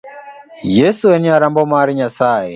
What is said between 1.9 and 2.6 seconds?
Nyasaye.